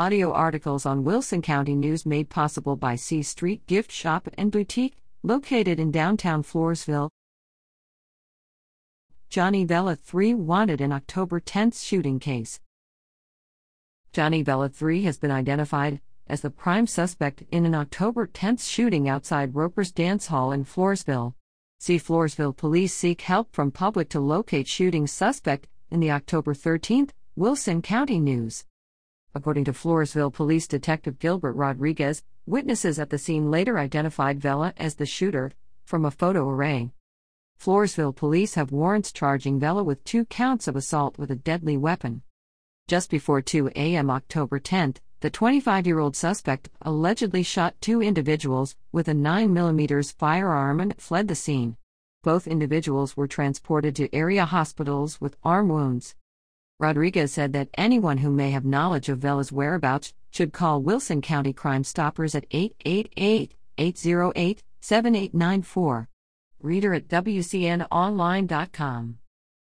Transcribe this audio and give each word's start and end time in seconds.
Audio 0.00 0.32
articles 0.32 0.86
on 0.86 1.04
Wilson 1.04 1.42
County 1.42 1.74
News 1.74 2.06
made 2.06 2.30
possible 2.30 2.74
by 2.74 2.96
C 2.96 3.22
Street 3.22 3.66
Gift 3.66 3.92
Shop 3.92 4.30
and 4.38 4.50
Boutique, 4.50 4.96
located 5.22 5.78
in 5.78 5.90
downtown 5.90 6.42
Floresville. 6.42 7.10
Johnny 9.28 9.66
Vela 9.66 9.94
3 9.96 10.32
wanted 10.32 10.80
in 10.80 10.90
October 10.90 11.38
10th 11.38 11.84
shooting 11.84 12.18
case. 12.18 12.60
Johnny 14.14 14.42
Vela 14.42 14.70
3 14.70 15.02
has 15.02 15.18
been 15.18 15.30
identified 15.30 16.00
as 16.26 16.40
the 16.40 16.48
prime 16.48 16.86
suspect 16.86 17.42
in 17.50 17.66
an 17.66 17.74
October 17.74 18.26
10th 18.26 18.66
shooting 18.66 19.06
outside 19.06 19.54
Roper's 19.54 19.92
Dance 19.92 20.28
Hall 20.28 20.50
in 20.50 20.64
Floresville. 20.64 21.34
See 21.78 21.98
Floresville 21.98 22.56
police 22.56 22.94
seek 22.94 23.20
help 23.20 23.52
from 23.52 23.70
public 23.70 24.08
to 24.08 24.20
locate 24.20 24.66
shooting 24.66 25.06
suspect 25.06 25.66
in 25.90 26.00
the 26.00 26.10
October 26.10 26.54
13th 26.54 27.10
Wilson 27.36 27.82
County 27.82 28.18
News. 28.18 28.64
According 29.32 29.64
to 29.66 29.72
Floresville 29.72 30.32
Police 30.32 30.66
Detective 30.66 31.20
Gilbert 31.20 31.52
Rodriguez, 31.52 32.24
witnesses 32.46 32.98
at 32.98 33.10
the 33.10 33.18
scene 33.18 33.48
later 33.48 33.78
identified 33.78 34.40
Vela 34.40 34.74
as 34.76 34.96
the 34.96 35.06
shooter 35.06 35.52
from 35.84 36.04
a 36.04 36.10
photo 36.10 36.48
array. 36.48 36.90
Floresville 37.60 38.16
police 38.16 38.54
have 38.54 38.72
warrants 38.72 39.12
charging 39.12 39.60
Vela 39.60 39.84
with 39.84 40.02
two 40.02 40.24
counts 40.24 40.66
of 40.66 40.74
assault 40.74 41.16
with 41.16 41.30
a 41.30 41.36
deadly 41.36 41.76
weapon. 41.76 42.22
Just 42.88 43.08
before 43.08 43.40
2 43.40 43.68
a.m. 43.76 44.10
October 44.10 44.58
10th, 44.58 44.96
the 45.20 45.30
25 45.30 45.86
year 45.86 46.00
old 46.00 46.16
suspect 46.16 46.68
allegedly 46.82 47.44
shot 47.44 47.80
two 47.80 48.02
individuals 48.02 48.74
with 48.90 49.06
a 49.06 49.12
9mm 49.12 50.12
firearm 50.14 50.80
and 50.80 51.00
fled 51.00 51.28
the 51.28 51.36
scene. 51.36 51.76
Both 52.24 52.48
individuals 52.48 53.16
were 53.16 53.28
transported 53.28 53.94
to 53.96 54.12
area 54.12 54.44
hospitals 54.44 55.20
with 55.20 55.36
arm 55.44 55.68
wounds. 55.68 56.16
Rodriguez 56.80 57.30
said 57.30 57.52
that 57.52 57.68
anyone 57.74 58.18
who 58.18 58.30
may 58.30 58.50
have 58.52 58.64
knowledge 58.64 59.10
of 59.10 59.18
Vela's 59.18 59.52
whereabouts 59.52 60.14
should 60.30 60.54
call 60.54 60.80
Wilson 60.80 61.20
County 61.20 61.52
Crime 61.52 61.84
Stoppers 61.84 62.34
at 62.34 62.46
888 62.50 63.52
808 63.76 64.62
7894. 64.80 66.08
Reader 66.62 66.94
at 66.94 67.06
WCNOnline.com. 67.06 69.19